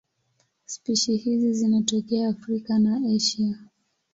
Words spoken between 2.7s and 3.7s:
na Asia.